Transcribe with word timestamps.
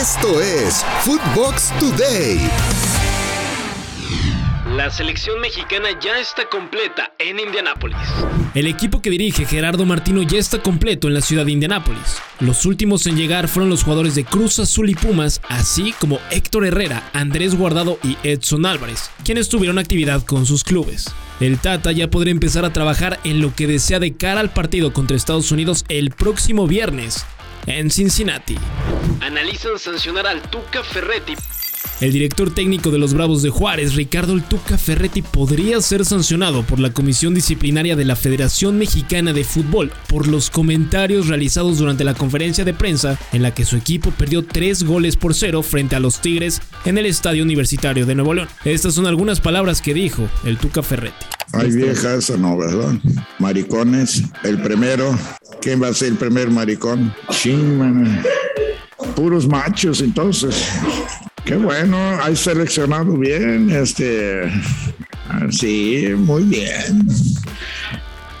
Esto 0.00 0.40
es 0.40 0.84
Footbox 1.00 1.72
Today. 1.80 2.38
La 4.76 4.90
selección 4.92 5.40
mexicana 5.40 5.88
ya 6.00 6.20
está 6.20 6.48
completa 6.48 7.12
en 7.18 7.40
Indianápolis. 7.40 7.98
El 8.54 8.68
equipo 8.68 9.02
que 9.02 9.10
dirige 9.10 9.44
Gerardo 9.44 9.84
Martino 9.86 10.22
ya 10.22 10.38
está 10.38 10.62
completo 10.62 11.08
en 11.08 11.14
la 11.14 11.20
ciudad 11.20 11.44
de 11.46 11.50
Indianápolis. 11.50 12.18
Los 12.38 12.64
últimos 12.64 13.08
en 13.08 13.16
llegar 13.16 13.48
fueron 13.48 13.70
los 13.70 13.82
jugadores 13.82 14.14
de 14.14 14.24
Cruz 14.24 14.60
Azul 14.60 14.88
y 14.88 14.94
Pumas, 14.94 15.40
así 15.48 15.92
como 15.98 16.20
Héctor 16.30 16.64
Herrera, 16.64 17.10
Andrés 17.12 17.56
Guardado 17.56 17.98
y 18.04 18.16
Edson 18.22 18.66
Álvarez, 18.66 19.10
quienes 19.24 19.48
tuvieron 19.48 19.78
actividad 19.78 20.22
con 20.24 20.46
sus 20.46 20.62
clubes. 20.62 21.12
El 21.40 21.58
Tata 21.58 21.90
ya 21.90 22.08
podrá 22.08 22.30
empezar 22.30 22.64
a 22.64 22.72
trabajar 22.72 23.18
en 23.24 23.40
lo 23.40 23.52
que 23.52 23.66
desea 23.66 23.98
de 23.98 24.16
cara 24.16 24.38
al 24.38 24.52
partido 24.52 24.92
contra 24.92 25.16
Estados 25.16 25.50
Unidos 25.50 25.84
el 25.88 26.10
próximo 26.10 26.68
viernes 26.68 27.26
en 27.68 27.90
Cincinnati. 27.90 28.56
Analizan 29.20 29.78
sancionar 29.78 30.26
al 30.26 30.42
Tuca 30.42 30.82
Ferretti 30.82 31.34
el 32.00 32.12
director 32.12 32.54
técnico 32.54 32.92
de 32.92 32.98
los 32.98 33.12
Bravos 33.12 33.42
de 33.42 33.50
Juárez, 33.50 33.96
Ricardo 33.96 34.32
El 34.32 34.44
Tuca 34.44 34.78
Ferretti, 34.78 35.20
podría 35.20 35.80
ser 35.80 36.04
sancionado 36.04 36.62
por 36.62 36.78
la 36.78 36.92
Comisión 36.92 37.34
Disciplinaria 37.34 37.96
de 37.96 38.04
la 38.04 38.14
Federación 38.14 38.78
Mexicana 38.78 39.32
de 39.32 39.42
Fútbol 39.42 39.90
por 40.08 40.28
los 40.28 40.48
comentarios 40.48 41.26
realizados 41.26 41.78
durante 41.78 42.04
la 42.04 42.14
conferencia 42.14 42.64
de 42.64 42.72
prensa 42.72 43.18
en 43.32 43.42
la 43.42 43.52
que 43.52 43.64
su 43.64 43.76
equipo 43.76 44.12
perdió 44.12 44.44
tres 44.44 44.84
goles 44.84 45.16
por 45.16 45.34
cero 45.34 45.64
frente 45.64 45.96
a 45.96 46.00
los 46.00 46.20
Tigres 46.20 46.62
en 46.84 46.98
el 46.98 47.06
Estadio 47.06 47.42
Universitario 47.42 48.06
de 48.06 48.14
Nuevo 48.14 48.34
León. 48.34 48.48
Estas 48.64 48.94
son 48.94 49.06
algunas 49.06 49.40
palabras 49.40 49.82
que 49.82 49.92
dijo 49.92 50.28
el 50.44 50.56
Tuca 50.56 50.84
Ferretti. 50.84 51.37
Hay 51.52 51.70
viejas, 51.70 52.30
no, 52.30 52.56
¿verdad? 52.56 52.94
Maricones. 53.38 54.22
El 54.44 54.60
primero, 54.62 55.16
¿quién 55.60 55.82
va 55.82 55.88
a 55.88 55.94
ser 55.94 56.08
el 56.08 56.16
primer 56.16 56.50
maricón? 56.50 57.14
Ching, 57.30 58.22
Puros 59.14 59.46
machos, 59.48 60.00
entonces. 60.00 60.68
Qué 61.44 61.56
bueno, 61.56 61.96
hay 62.22 62.36
seleccionado 62.36 63.16
bien, 63.16 63.70
este, 63.70 64.52
sí, 65.50 66.08
muy 66.14 66.42
bien. 66.42 67.08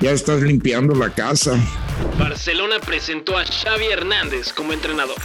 Ya 0.00 0.10
estás 0.10 0.42
limpiando 0.42 0.94
la 0.94 1.10
casa. 1.10 1.58
Barcelona 2.18 2.76
presentó 2.84 3.36
a 3.36 3.44
Xavi 3.44 3.86
Hernández 3.86 4.52
como 4.52 4.72
entrenador. 4.72 5.16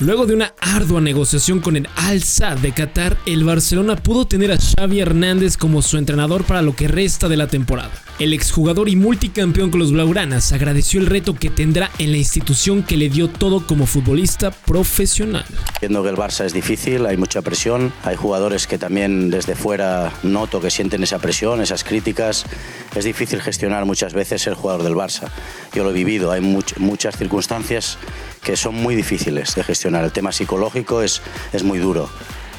Luego 0.00 0.24
de 0.24 0.32
una 0.32 0.54
ardua 0.62 1.02
negociación 1.02 1.60
con 1.60 1.76
el 1.76 1.86
Al 1.94 2.22
Sadd 2.22 2.60
de 2.60 2.72
Qatar, 2.72 3.18
el 3.26 3.44
Barcelona 3.44 3.96
pudo 3.96 4.26
tener 4.26 4.50
a 4.50 4.56
Xavi 4.56 4.98
Hernández 4.98 5.58
como 5.58 5.82
su 5.82 5.98
entrenador 5.98 6.44
para 6.44 6.62
lo 6.62 6.74
que 6.74 6.88
resta 6.88 7.28
de 7.28 7.36
la 7.36 7.48
temporada. 7.48 7.90
El 8.18 8.32
exjugador 8.32 8.88
y 8.88 8.96
multicampeón 8.96 9.70
con 9.70 9.80
los 9.80 9.92
Blaugranas 9.92 10.52
agradeció 10.52 11.00
el 11.00 11.06
reto 11.06 11.34
que 11.34 11.50
tendrá 11.50 11.90
en 11.98 12.12
la 12.12 12.16
institución 12.16 12.82
que 12.82 12.96
le 12.96 13.10
dio 13.10 13.28
todo 13.28 13.66
como 13.66 13.84
futbolista 13.86 14.50
profesional. 14.50 15.44
Viendo 15.80 16.02
que 16.02 16.08
el 16.08 16.16
Barça 16.16 16.46
es 16.46 16.54
difícil, 16.54 17.04
hay 17.04 17.18
mucha 17.18 17.42
presión, 17.42 17.92
hay 18.02 18.16
jugadores 18.16 18.66
que 18.66 18.78
también 18.78 19.30
desde 19.30 19.54
fuera 19.54 20.12
noto 20.22 20.62
que 20.62 20.70
sienten 20.70 21.02
esa 21.02 21.18
presión, 21.18 21.60
esas 21.60 21.84
críticas. 21.84 22.46
Es 22.94 23.04
difícil 23.04 23.42
gestionar 23.42 23.84
muchas 23.84 24.14
veces 24.14 24.46
el 24.46 24.54
jugador 24.54 24.82
del 24.82 24.94
Barça. 24.94 25.28
Yo 25.72 25.84
lo 25.84 25.90
he 25.90 25.92
vivido, 25.92 26.32
hay 26.32 26.40
muchas 26.40 27.16
circunstancias 27.16 27.96
que 28.42 28.56
son 28.56 28.74
muy 28.74 28.96
difíciles 28.96 29.54
de 29.54 29.62
gestionar. 29.62 30.04
El 30.04 30.12
tema 30.12 30.32
psicológico 30.32 31.02
es, 31.02 31.22
es 31.52 31.62
muy 31.62 31.78
duro. 31.78 32.08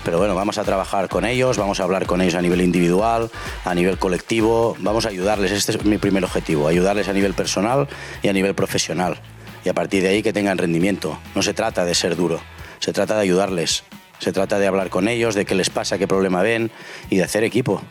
Pero 0.03 0.17
bueno, 0.17 0.33
vamos 0.33 0.57
a 0.57 0.63
trabajar 0.63 1.09
con 1.09 1.25
ellos, 1.25 1.57
vamos 1.57 1.79
a 1.79 1.83
hablar 1.83 2.07
con 2.07 2.21
ellos 2.21 2.33
a 2.35 2.41
nivel 2.41 2.61
individual, 2.61 3.29
a 3.65 3.75
nivel 3.75 3.99
colectivo, 3.99 4.75
vamos 4.79 5.05
a 5.05 5.09
ayudarles, 5.09 5.51
este 5.51 5.73
es 5.73 5.85
mi 5.85 5.99
primer 5.99 6.23
objetivo, 6.23 6.67
ayudarles 6.67 7.07
a 7.07 7.13
nivel 7.13 7.33
personal 7.33 7.87
y 8.23 8.29
a 8.29 8.33
nivel 8.33 8.55
profesional. 8.55 9.19
Y 9.63 9.69
a 9.69 9.73
partir 9.73 10.01
de 10.01 10.09
ahí 10.09 10.23
que 10.23 10.33
tengan 10.33 10.57
rendimiento. 10.57 11.19
No 11.35 11.43
se 11.43 11.53
trata 11.53 11.85
de 11.85 11.93
ser 11.93 12.15
duro, 12.15 12.41
se 12.79 12.93
trata 12.93 13.15
de 13.15 13.21
ayudarles, 13.21 13.83
se 14.17 14.31
trata 14.31 14.57
de 14.57 14.65
hablar 14.65 14.89
con 14.89 15.07
ellos, 15.07 15.35
de 15.35 15.45
qué 15.45 15.53
les 15.53 15.69
pasa, 15.69 15.99
qué 15.99 16.07
problema 16.07 16.41
ven 16.41 16.71
y 17.09 17.17
de 17.17 17.23
hacer 17.23 17.43
equipo. 17.43 17.83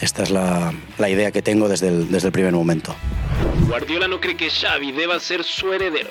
Esta 0.00 0.22
es 0.22 0.30
la, 0.30 0.72
la 0.98 1.08
idea 1.10 1.30
que 1.30 1.42
tengo 1.42 1.68
desde 1.68 1.90
desde 1.90 2.28
el 2.28 2.32
primer 2.32 2.52
momento. 2.52 2.94
Guardiola 3.74 4.06
no 4.06 4.20
cree 4.20 4.36
que 4.36 4.50
Xavi 4.50 4.92
deba 4.92 5.18
ser 5.18 5.42
su 5.42 5.72
heredero. 5.72 6.10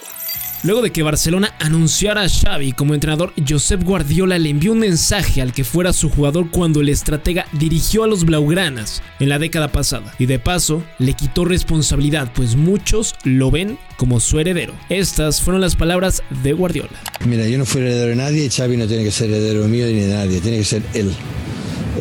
Luego 0.63 0.81
de 0.81 0.91
que 0.91 1.01
Barcelona 1.01 1.56
anunciara 1.59 2.24
a 2.24 2.28
Xavi 2.28 2.74
como 2.74 2.94
entrenador, 2.94 3.31
Josep 3.47 3.81
Guardiola 3.84 4.38
le 4.38 4.50
envió 4.50 4.74
un 4.74 4.79
mensaje 4.79 5.41
al 5.41 5.53
que 5.53 5.63
fuera 5.63 5.94
su 5.94 6.09
jugador 6.09 6.51
cuando 6.51 6.81
el 6.81 6.90
estratega 6.90 7.46
dirigió 7.53 8.03
a 8.03 8.07
los 8.07 8.25
Blaugranas 8.25 9.01
en 9.22 9.29
la 9.29 9.40
década 9.40 9.69
pasada. 9.69 10.13
Y 10.19 10.25
de 10.25 10.40
paso, 10.40 10.84
le 11.00 11.13
quitó 11.13 11.46
responsabilidad, 11.46 12.34
pues 12.35 12.57
muchos 12.57 13.16
lo 13.24 13.50
ven 13.50 13.80
como 13.95 14.19
su 14.19 14.41
heredero. 14.41 14.74
Estas 14.90 15.41
fueron 15.41 15.62
las 15.62 15.78
palabras 15.78 16.22
de 16.44 16.51
Guardiola. 16.51 17.00
Mira, 17.25 17.47
yo 17.47 17.57
no 17.57 17.66
fui 17.66 17.80
heredero 17.80 18.09
de 18.09 18.18
nadie 18.18 18.44
y 18.44 18.50
Xavi 18.50 18.75
no 18.75 18.88
tiene 18.88 19.06
que 19.06 19.12
ser 19.12 19.30
heredero 19.30 19.69
mío 19.69 19.85
ni 19.85 20.01
de 20.01 20.13
nadie, 20.13 20.41
tiene 20.41 20.57
que 20.57 20.66
ser 20.66 20.84
él. 20.94 21.13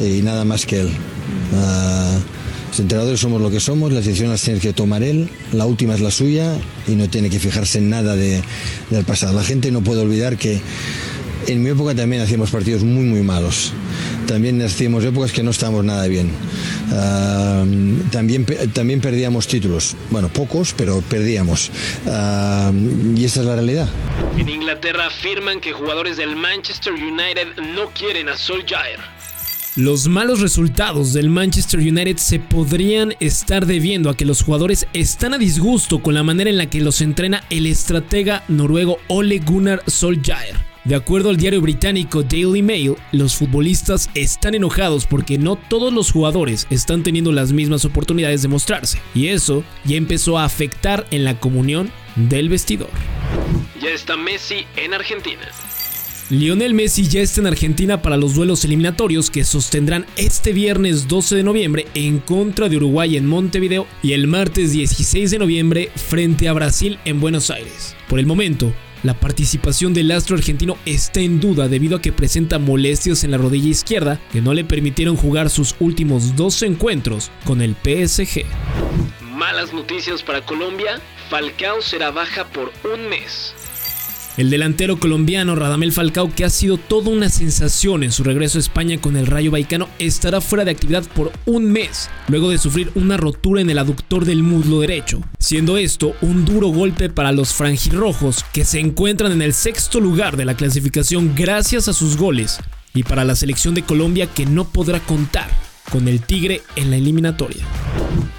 Y 0.00 0.22
nada 0.22 0.44
más 0.44 0.66
que 0.66 0.80
él. 0.80 0.90
Ah, 1.54 2.18
los 2.72 2.80
entrenadores 2.80 3.20
somos 3.20 3.42
lo 3.42 3.50
que 3.50 3.60
somos, 3.60 3.92
las 3.92 4.06
decisiones 4.06 4.30
las 4.30 4.40
tiene 4.40 4.58
que 4.58 4.72
tomar 4.72 5.02
él, 5.02 5.28
la 5.52 5.66
última 5.66 5.92
es 5.92 6.00
la 6.00 6.10
suya 6.10 6.56
y 6.88 6.92
no 6.92 7.06
tiene 7.06 7.28
que 7.28 7.38
fijarse 7.38 7.76
en 7.76 7.90
nada 7.90 8.16
de, 8.16 8.42
del 8.88 9.04
pasado. 9.04 9.34
La 9.34 9.44
gente 9.44 9.70
no 9.70 9.82
puede 9.82 10.00
olvidar 10.00 10.38
que 10.38 10.58
en 11.48 11.62
mi 11.62 11.68
época 11.68 11.94
también 11.94 12.22
hacíamos 12.22 12.50
partidos 12.50 12.82
muy, 12.82 13.04
muy 13.04 13.20
malos. 13.20 13.74
También 14.26 14.62
hacíamos 14.62 15.04
épocas 15.04 15.32
que 15.32 15.42
no 15.42 15.50
estábamos 15.50 15.84
nada 15.84 16.06
bien. 16.06 16.30
Uh, 16.90 18.08
también, 18.10 18.46
también 18.72 19.02
perdíamos 19.02 19.48
títulos. 19.48 19.94
Bueno, 20.08 20.30
pocos, 20.30 20.72
pero 20.74 21.02
perdíamos. 21.02 21.70
Uh, 22.06 23.18
y 23.18 23.26
esa 23.26 23.40
es 23.40 23.46
la 23.46 23.54
realidad. 23.54 23.88
En 24.38 24.48
Inglaterra 24.48 25.08
afirman 25.08 25.60
que 25.60 25.72
jugadores 25.72 26.16
del 26.16 26.36
Manchester 26.36 26.94
United 26.94 27.48
no 27.74 27.90
quieren 27.90 28.30
a 28.30 28.38
Solskjaer. 28.38 29.21
Los 29.76 30.06
malos 30.06 30.40
resultados 30.40 31.14
del 31.14 31.30
Manchester 31.30 31.80
United 31.80 32.18
se 32.18 32.38
podrían 32.38 33.14
estar 33.20 33.64
debiendo 33.64 34.10
a 34.10 34.14
que 34.14 34.26
los 34.26 34.42
jugadores 34.42 34.86
están 34.92 35.32
a 35.32 35.38
disgusto 35.38 36.02
con 36.02 36.12
la 36.12 36.22
manera 36.22 36.50
en 36.50 36.58
la 36.58 36.68
que 36.68 36.82
los 36.82 37.00
entrena 37.00 37.42
el 37.48 37.64
estratega 37.64 38.44
noruego 38.48 38.98
Ole 39.08 39.38
Gunnar 39.38 39.82
Solskjaer. 39.86 40.56
De 40.84 40.94
acuerdo 40.94 41.30
al 41.30 41.38
diario 41.38 41.62
británico 41.62 42.22
Daily 42.22 42.60
Mail, 42.60 42.96
los 43.12 43.34
futbolistas 43.34 44.10
están 44.14 44.54
enojados 44.54 45.06
porque 45.06 45.38
no 45.38 45.56
todos 45.56 45.90
los 45.90 46.12
jugadores 46.12 46.66
están 46.68 47.02
teniendo 47.02 47.32
las 47.32 47.52
mismas 47.52 47.86
oportunidades 47.86 48.42
de 48.42 48.48
mostrarse, 48.48 49.00
y 49.14 49.28
eso 49.28 49.64
ya 49.84 49.96
empezó 49.96 50.36
a 50.36 50.44
afectar 50.44 51.06
en 51.10 51.24
la 51.24 51.40
comunión 51.40 51.90
del 52.16 52.50
vestidor. 52.50 52.90
Ya 53.80 53.88
está 53.88 54.18
Messi 54.18 54.66
en 54.76 54.92
Argentina. 54.92 55.48
Lionel 56.32 56.72
Messi 56.72 57.06
ya 57.06 57.20
está 57.20 57.42
en 57.42 57.46
Argentina 57.46 58.00
para 58.00 58.16
los 58.16 58.34
duelos 58.34 58.64
eliminatorios 58.64 59.30
que 59.30 59.44
sostendrán 59.44 60.06
este 60.16 60.54
viernes 60.54 61.06
12 61.06 61.36
de 61.36 61.42
noviembre 61.42 61.88
en 61.92 62.20
contra 62.20 62.70
de 62.70 62.78
Uruguay 62.78 63.18
en 63.18 63.26
Montevideo 63.26 63.86
y 64.02 64.14
el 64.14 64.28
martes 64.28 64.72
16 64.72 65.30
de 65.30 65.38
noviembre 65.38 65.90
frente 65.94 66.48
a 66.48 66.54
Brasil 66.54 66.98
en 67.04 67.20
Buenos 67.20 67.50
Aires. 67.50 67.94
Por 68.08 68.18
el 68.18 68.24
momento, 68.24 68.72
la 69.02 69.12
participación 69.12 69.92
del 69.92 70.10
astro 70.10 70.34
argentino 70.34 70.78
está 70.86 71.20
en 71.20 71.38
duda 71.38 71.68
debido 71.68 71.98
a 71.98 72.00
que 72.00 72.12
presenta 72.12 72.58
molestias 72.58 73.24
en 73.24 73.32
la 73.32 73.36
rodilla 73.36 73.68
izquierda 73.68 74.18
que 74.32 74.40
no 74.40 74.54
le 74.54 74.64
permitieron 74.64 75.16
jugar 75.16 75.50
sus 75.50 75.76
últimos 75.80 76.34
dos 76.34 76.62
encuentros 76.62 77.30
con 77.44 77.60
el 77.60 77.74
PSG. 77.74 78.46
Malas 79.20 79.74
noticias 79.74 80.22
para 80.22 80.40
Colombia, 80.40 80.98
Falcao 81.28 81.82
será 81.82 82.10
baja 82.10 82.46
por 82.46 82.72
un 82.90 83.10
mes. 83.10 83.54
El 84.38 84.48
delantero 84.48 84.98
colombiano 84.98 85.54
Radamel 85.54 85.92
Falcao, 85.92 86.34
que 86.34 86.46
ha 86.46 86.50
sido 86.50 86.78
toda 86.78 87.10
una 87.10 87.28
sensación 87.28 88.02
en 88.02 88.12
su 88.12 88.24
regreso 88.24 88.56
a 88.56 88.62
España 88.62 88.98
con 88.98 89.16
el 89.16 89.26
Rayo 89.26 89.50
Vallecano, 89.50 89.90
estará 89.98 90.40
fuera 90.40 90.64
de 90.64 90.70
actividad 90.70 91.04
por 91.14 91.30
un 91.44 91.70
mes, 91.70 92.08
luego 92.28 92.48
de 92.48 92.56
sufrir 92.56 92.90
una 92.94 93.18
rotura 93.18 93.60
en 93.60 93.68
el 93.68 93.78
aductor 93.78 94.24
del 94.24 94.42
muslo 94.42 94.80
derecho, 94.80 95.20
siendo 95.38 95.76
esto 95.76 96.14
un 96.22 96.46
duro 96.46 96.68
golpe 96.68 97.10
para 97.10 97.30
los 97.30 97.52
franjirrojos, 97.52 98.42
que 98.54 98.64
se 98.64 98.80
encuentran 98.80 99.32
en 99.32 99.42
el 99.42 99.52
sexto 99.52 100.00
lugar 100.00 100.38
de 100.38 100.46
la 100.46 100.54
clasificación 100.54 101.34
gracias 101.34 101.88
a 101.88 101.92
sus 101.92 102.16
goles, 102.16 102.58
y 102.94 103.02
para 103.02 103.24
la 103.24 103.36
selección 103.36 103.74
de 103.74 103.82
Colombia 103.82 104.28
que 104.28 104.46
no 104.46 104.66
podrá 104.66 105.00
contar 105.00 105.50
con 105.90 106.08
el 106.08 106.22
Tigre 106.22 106.62
en 106.76 106.90
la 106.90 106.96
eliminatoria. 106.96 107.66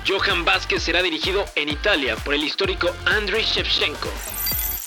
Johan 0.07 0.43
Vázquez 0.43 0.81
será 0.81 1.03
dirigido 1.03 1.45
en 1.55 1.69
Italia 1.69 2.15
por 2.15 2.33
el 2.33 2.43
histórico 2.43 2.89
Andriy 3.05 3.43
Shevchenko. 3.43 4.09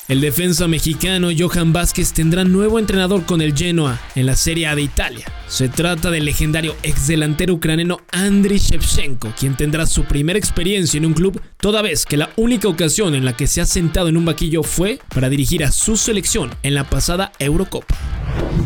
El 0.08 0.20
defensa 0.20 0.68
mexicano 0.68 1.30
Johan 1.36 1.72
Vázquez 1.72 2.12
tendrá 2.12 2.44
nuevo 2.44 2.78
entrenador 2.78 3.26
con 3.26 3.40
el 3.40 3.56
Genoa 3.56 4.00
en 4.14 4.26
la 4.26 4.36
Serie 4.36 4.68
A 4.68 4.76
de 4.76 4.82
Italia. 4.82 5.26
Se 5.48 5.68
trata 5.68 6.12
del 6.12 6.26
legendario 6.26 6.76
ex 6.84 7.08
delantero 7.08 7.54
ucraniano 7.54 7.98
Andriy 8.12 8.58
Shevchenko, 8.58 9.32
quien 9.36 9.56
tendrá 9.56 9.84
su 9.84 10.04
primera 10.04 10.38
experiencia 10.38 10.98
en 10.98 11.06
un 11.06 11.12
club, 11.12 11.40
toda 11.56 11.82
vez 11.82 12.06
que 12.06 12.16
la 12.16 12.30
única 12.36 12.68
ocasión 12.68 13.16
en 13.16 13.24
la 13.24 13.36
que 13.36 13.48
se 13.48 13.60
ha 13.60 13.66
sentado 13.66 14.06
en 14.06 14.16
un 14.16 14.24
vaquillo 14.24 14.62
fue 14.62 15.00
para 15.12 15.28
dirigir 15.28 15.64
a 15.64 15.72
su 15.72 15.96
selección 15.96 16.54
en 16.62 16.74
la 16.74 16.88
pasada 16.88 17.32
Eurocopa. 17.40 17.96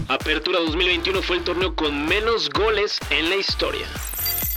Apertura 0.09 0.59
2021 0.59 1.23
fue 1.23 1.39
el 1.39 1.45
torneo 1.45 1.75
con 1.75 2.05
menos 2.07 2.51
goles 2.51 2.99
en 3.09 3.31
la 3.31 3.37
historia. 3.37 3.87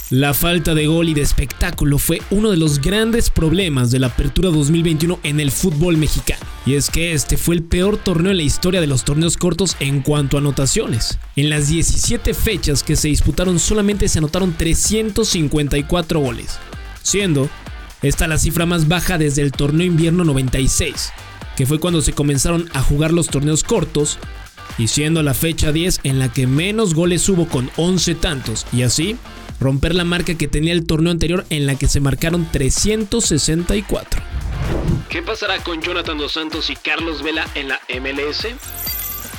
La 0.09 0.33
falta 0.33 0.75
de 0.75 0.85
gol 0.85 1.07
y 1.07 1.13
de 1.13 1.21
espectáculo 1.21 1.97
fue 1.97 2.21
uno 2.29 2.51
de 2.51 2.57
los 2.57 2.81
grandes 2.81 3.29
problemas 3.29 3.89
de 3.89 3.99
la 3.99 4.07
Apertura 4.07 4.49
2021 4.49 5.19
en 5.23 5.39
el 5.39 5.49
fútbol 5.49 5.95
mexicano. 5.97 6.41
Y 6.65 6.75
es 6.75 6.89
que 6.89 7.13
este 7.13 7.37
fue 7.37 7.55
el 7.55 7.63
peor 7.63 7.97
torneo 7.97 8.31
en 8.31 8.37
la 8.37 8.43
historia 8.43 8.81
de 8.81 8.87
los 8.87 9.05
torneos 9.05 9.37
cortos 9.37 9.77
en 9.79 10.01
cuanto 10.01 10.35
a 10.35 10.41
anotaciones. 10.41 11.19
En 11.37 11.49
las 11.49 11.69
17 11.69 12.33
fechas 12.33 12.83
que 12.83 12.97
se 12.97 13.07
disputaron 13.07 13.59
solamente 13.59 14.09
se 14.09 14.19
anotaron 14.19 14.53
354 14.53 16.19
goles, 16.19 16.59
siendo 17.01 17.49
esta 18.01 18.27
la 18.27 18.37
cifra 18.37 18.65
más 18.65 18.89
baja 18.89 19.17
desde 19.17 19.41
el 19.41 19.53
torneo 19.53 19.87
invierno 19.87 20.25
96, 20.25 21.11
que 21.55 21.65
fue 21.65 21.79
cuando 21.79 22.01
se 22.01 22.13
comenzaron 22.13 22.69
a 22.73 22.81
jugar 22.81 23.13
los 23.13 23.27
torneos 23.27 23.63
cortos, 23.63 24.19
y 24.77 24.87
siendo 24.87 25.23
la 25.23 25.33
fecha 25.33 25.71
10 25.71 26.01
en 26.03 26.19
la 26.19 26.31
que 26.31 26.47
menos 26.47 26.93
goles 26.93 27.27
hubo 27.29 27.47
con 27.47 27.69
11 27.77 28.15
tantos, 28.15 28.65
y 28.73 28.81
así 28.81 29.17
romper 29.63 29.95
la 29.95 30.03
marca 30.03 30.35
que 30.35 30.47
tenía 30.47 30.73
el 30.73 30.85
torneo 30.85 31.11
anterior 31.11 31.45
en 31.49 31.65
la 31.65 31.75
que 31.75 31.87
se 31.87 31.99
marcaron 31.99 32.47
364. 32.51 34.21
¿Qué 35.09 35.21
pasará 35.21 35.57
con 35.59 35.81
Jonathan 35.81 36.17
Dos 36.17 36.33
Santos 36.33 36.69
y 36.69 36.75
Carlos 36.75 37.23
Vela 37.23 37.47
en 37.55 37.69
la 37.69 37.79
MLS? 37.99 38.47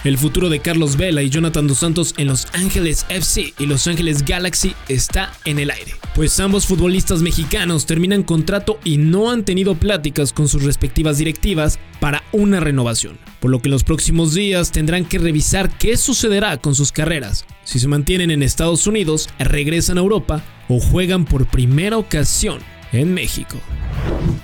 El 0.05 0.19
futuro 0.19 0.51
de 0.51 0.61
Carlos 0.61 0.99
Vela 0.99 1.23
y 1.23 1.31
Jonathan 1.31 1.67
Dos 1.67 1.79
Santos 1.79 2.15
en 2.19 2.27
Los 2.27 2.47
Ángeles 2.53 3.07
FC 3.09 3.55
y 3.59 3.65
Los 3.65 3.87
Ángeles 3.87 4.23
Galaxy 4.23 4.75
está 4.87 5.33
en 5.47 5.59
el 5.59 5.71
aire, 5.71 5.95
pues 6.15 6.39
ambos 6.41 6.67
futbolistas 6.67 7.23
mexicanos 7.23 7.87
terminan 7.87 8.23
contrato 8.23 8.79
y 8.85 8.99
no 8.99 9.31
han 9.31 9.47
tenido 9.47 9.77
pláticas 9.77 10.35
con 10.35 10.47
sus 10.47 10.63
respectivas 10.63 11.17
directivas 11.17 11.79
para 12.01 12.23
una 12.33 12.61
renovación, 12.61 13.19
por 13.41 13.51
lo 13.51 13.63
que 13.63 13.69
en 13.69 13.73
los 13.73 13.83
próximos 13.83 14.35
días 14.35 14.73
tendrán 14.73 15.07
que 15.07 15.19
revisar 15.19 15.71
qué 15.79 15.97
sucederá 15.97 16.59
con 16.59 16.75
sus 16.75 16.93
carreras, 16.93 17.47
si 17.65 17.79
se 17.79 17.89
mantienen 17.89 18.31
en 18.31 18.43
Estados 18.43 18.87
Unidos, 18.87 19.31
regresan 19.39 19.97
a 19.97 20.03
Europa 20.03 20.45
o 20.69 20.81
juegan 20.81 21.25
por 21.25 21.47
primera 21.47 21.97
ocasión 21.97 22.61
en 22.93 23.15
México. 23.15 23.57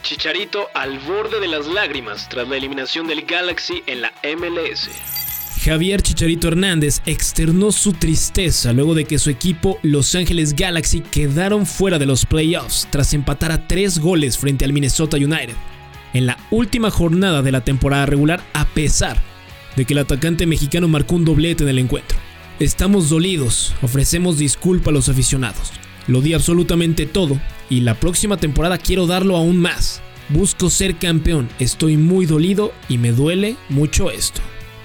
Chicharito 0.02 0.68
al 0.72 0.98
borde 1.00 1.38
de 1.38 1.48
las 1.48 1.66
lágrimas 1.66 2.30
tras 2.30 2.48
la 2.48 2.56
eliminación 2.56 3.06
del 3.06 3.26
Galaxy 3.26 3.82
en 3.86 4.00
la 4.00 4.12
MLS. 4.24 5.19
Javier 5.62 6.00
Chicharito 6.00 6.48
Hernández 6.48 7.02
externó 7.04 7.70
su 7.70 7.92
tristeza 7.92 8.72
luego 8.72 8.94
de 8.94 9.04
que 9.04 9.18
su 9.18 9.28
equipo 9.28 9.78
Los 9.82 10.14
Ángeles 10.14 10.56
Galaxy 10.56 11.00
quedaron 11.00 11.66
fuera 11.66 11.98
de 11.98 12.06
los 12.06 12.24
playoffs 12.24 12.88
tras 12.90 13.12
empatar 13.12 13.52
a 13.52 13.68
tres 13.68 13.98
goles 13.98 14.38
frente 14.38 14.64
al 14.64 14.72
Minnesota 14.72 15.18
United 15.18 15.54
en 16.14 16.24
la 16.24 16.38
última 16.50 16.90
jornada 16.90 17.42
de 17.42 17.52
la 17.52 17.60
temporada 17.60 18.06
regular 18.06 18.42
a 18.54 18.64
pesar 18.68 19.20
de 19.76 19.84
que 19.84 19.92
el 19.92 19.98
atacante 19.98 20.46
mexicano 20.46 20.88
marcó 20.88 21.16
un 21.16 21.26
doblete 21.26 21.64
en 21.64 21.68
el 21.68 21.78
encuentro. 21.78 22.16
Estamos 22.58 23.10
dolidos, 23.10 23.74
ofrecemos 23.82 24.38
disculpa 24.38 24.88
a 24.88 24.94
los 24.94 25.10
aficionados. 25.10 25.72
Lo 26.06 26.22
di 26.22 26.32
absolutamente 26.32 27.04
todo 27.04 27.38
y 27.68 27.80
la 27.80 28.00
próxima 28.00 28.38
temporada 28.38 28.78
quiero 28.78 29.06
darlo 29.06 29.36
aún 29.36 29.58
más. 29.58 30.00
Busco 30.30 30.70
ser 30.70 30.96
campeón, 30.96 31.50
estoy 31.58 31.98
muy 31.98 32.24
dolido 32.24 32.72
y 32.88 32.96
me 32.96 33.12
duele 33.12 33.56
mucho 33.68 34.10
esto. 34.10 34.40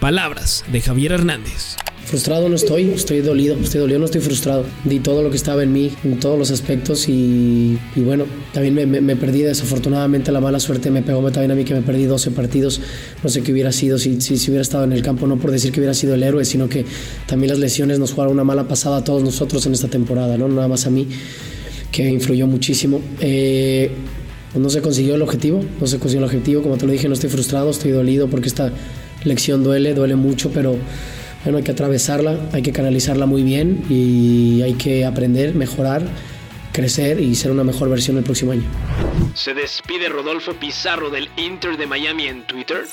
Palabras 0.06 0.64
de 0.72 0.82
Javier 0.82 1.14
Hernández. 1.14 1.78
Frustrado 2.06 2.48
no 2.48 2.56
estoy, 2.56 2.92
estoy 2.92 3.22
dolido, 3.22 3.58
estoy 3.58 3.82
dolido, 3.82 3.98
no 3.98 4.06
estoy 4.06 4.22
frustrado. 4.22 4.64
Di 4.84 5.00
todo 5.00 5.24
lo 5.24 5.32
que 5.32 5.36
estaba 5.36 5.64
en 5.64 5.74
mí, 5.74 5.92
en 6.04 6.20
todos 6.20 6.38
los 6.38 6.52
aspectos 6.52 7.10
y, 7.10 7.80
bueno, 7.96 8.26
también 8.54 8.76
me, 8.76 9.16
perdí 9.16 9.42
desafortunadamente 9.42 10.32
la 10.32 10.40
mala 10.40 10.60
suerte, 10.60 10.92
me 10.92 11.02
pegó 11.02 11.24
también 11.32 11.50
a 11.50 11.56
mí 11.56 11.64
que 11.66 11.74
me 11.74 11.82
perdí 11.82 12.06
12 12.06 12.30
partidos, 12.30 12.82
no 13.24 13.30
sé 13.32 13.42
qué 13.42 13.52
hubiera 13.52 13.72
sido 13.72 13.98
si, 13.98 14.22
si, 14.22 14.36
hubiera 14.52 14.62
estado 14.62 14.84
en 14.84 14.94
el 14.94 15.02
campo, 15.02 15.26
no 15.26 15.38
por 15.38 15.50
decir 15.50 15.72
que 15.72 15.80
hubiera 15.80 15.96
sido 15.96 16.14
el 16.14 16.22
héroe, 16.22 16.46
sino 16.46 16.70
que 16.70 16.86
también 17.26 17.50
las 17.50 17.58
lesiones 17.58 17.98
nos 17.98 18.12
jugaron 18.12 18.34
una 18.34 18.44
mala 18.44 18.68
pasada 18.68 18.98
a 18.98 19.04
todos 19.04 19.24
nosotros 19.24 19.66
en 19.66 19.74
esta 19.74 19.88
temporada, 19.88 20.38
no 20.38 20.48
nada 20.48 20.68
más 20.68 20.86
a 20.86 20.92
mí, 20.92 21.08
que 21.92 22.08
influyó 22.08 22.46
muchísimo. 22.46 23.02
Eh, 23.22 23.90
no 24.56 24.70
se 24.70 24.82
consiguió 24.82 25.16
el 25.16 25.22
objetivo, 25.22 25.64
no 25.80 25.88
se 25.88 26.00
consiguió 26.00 26.20
el 26.20 26.26
objetivo, 26.26 26.62
como 26.62 26.78
te 26.78 26.86
lo 26.86 26.92
dije, 26.92 27.08
no 27.08 27.14
estoy 27.14 27.30
frustrado, 27.30 27.70
estoy 27.70 27.92
dolido 27.92 28.30
porque 28.30 28.48
esta 28.48 28.72
lección 29.24 29.64
duele, 29.64 29.94
duele 29.94 30.16
mucho, 30.16 30.52
pero 30.52 30.78
bueno, 31.44 31.58
hay 31.58 31.64
que 31.64 31.72
atravesarla, 31.72 32.50
hay 32.54 32.62
que 32.62 32.72
canalizarla 32.72 33.26
muy 33.26 33.44
bien 33.44 33.84
y 33.90 34.62
hay 34.62 34.74
que 34.74 35.06
aprender, 35.06 35.56
mejorar, 35.56 36.08
crecer 36.72 37.20
y 37.20 37.36
ser 37.36 37.52
una 37.52 37.64
mejor 37.64 37.90
versión 37.90 38.18
el 38.18 38.24
próximo 38.24 38.52
año. 38.52 38.64
Se 39.34 39.54
despide 39.54 40.10
Rodolfo 40.10 40.54
Pizarro 40.54 41.10
del 41.10 41.30
Inter 41.38 41.78
de 41.78 41.88
Miami 41.88 42.28
en 42.28 42.48
Twitter. 42.48 42.86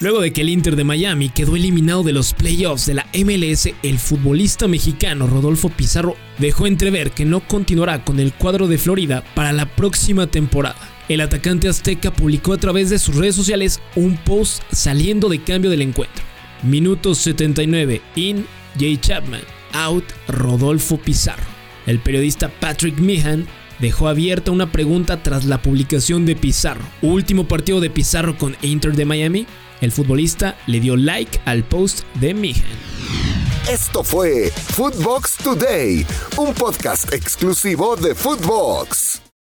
Luego 0.00 0.20
de 0.20 0.32
que 0.32 0.42
el 0.42 0.48
Inter 0.48 0.76
de 0.76 0.84
Miami 0.84 1.28
quedó 1.28 1.56
eliminado 1.56 2.04
de 2.04 2.12
los 2.12 2.32
playoffs 2.32 2.86
de 2.86 2.94
la 2.94 3.06
MLS, 3.14 3.70
el 3.82 3.98
futbolista 3.98 4.68
mexicano 4.68 5.26
Rodolfo 5.26 5.70
Pizarro 5.70 6.14
dejó 6.38 6.68
entrever 6.68 7.10
que 7.10 7.24
no 7.24 7.40
continuará 7.40 8.04
con 8.04 8.20
el 8.20 8.32
cuadro 8.32 8.68
de 8.68 8.78
Florida 8.78 9.24
para 9.34 9.52
la 9.52 9.66
próxima 9.66 10.28
temporada. 10.28 10.97
El 11.08 11.22
atacante 11.22 11.68
azteca 11.68 12.12
publicó 12.12 12.52
a 12.52 12.58
través 12.58 12.90
de 12.90 12.98
sus 12.98 13.16
redes 13.16 13.34
sociales 13.34 13.80
un 13.96 14.16
post 14.18 14.62
saliendo 14.70 15.28
de 15.28 15.42
cambio 15.42 15.70
del 15.70 15.82
encuentro. 15.82 16.22
Minuto 16.62 17.14
79, 17.14 18.02
in, 18.16 18.46
Jay 18.78 18.98
Chapman, 18.98 19.40
out, 19.72 20.04
Rodolfo 20.28 20.98
Pizarro. 20.98 21.46
El 21.86 21.98
periodista 22.00 22.50
Patrick 22.60 22.98
Meehan 22.98 23.46
dejó 23.78 24.08
abierta 24.08 24.50
una 24.50 24.70
pregunta 24.70 25.22
tras 25.22 25.46
la 25.46 25.62
publicación 25.62 26.26
de 26.26 26.36
Pizarro. 26.36 26.84
Último 27.00 27.48
partido 27.48 27.80
de 27.80 27.88
Pizarro 27.88 28.36
con 28.36 28.56
Inter 28.60 28.94
de 28.94 29.06
Miami. 29.06 29.46
El 29.80 29.92
futbolista 29.92 30.58
le 30.66 30.80
dio 30.80 30.96
like 30.96 31.40
al 31.46 31.64
post 31.64 32.02
de 32.20 32.34
Meehan. 32.34 32.64
Esto 33.70 34.02
fue 34.02 34.50
Footbox 34.50 35.36
Today, 35.38 36.06
un 36.36 36.52
podcast 36.52 37.12
exclusivo 37.14 37.96
de 37.96 38.14
Footbox. 38.14 39.27